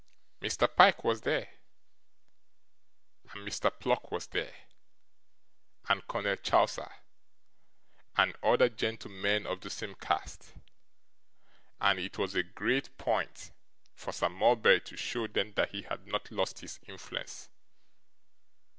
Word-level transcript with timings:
Mr. 0.41 0.67
Pyke 0.75 1.03
was 1.03 1.21
there, 1.21 1.47
and 3.31 3.47
Mr. 3.47 3.69
Pluck 3.71 4.09
was 4.09 4.25
there, 4.29 4.55
and 5.87 6.07
Colonel 6.07 6.37
Chowser, 6.37 6.91
and 8.17 8.35
other 8.41 8.67
gentlemen 8.67 9.45
of 9.45 9.61
the 9.61 9.69
same 9.69 9.93
caste, 9.93 10.55
and 11.79 11.99
it 11.99 12.17
was 12.17 12.33
a 12.33 12.41
great 12.41 12.97
point 12.97 13.51
for 13.93 14.11
Sir 14.11 14.29
Mulberry 14.29 14.81
to 14.81 14.97
show 14.97 15.27
them 15.27 15.53
that 15.53 15.69
he 15.69 15.83
had 15.83 16.07
not 16.07 16.31
lost 16.31 16.61
his 16.61 16.79
influence. 16.87 17.51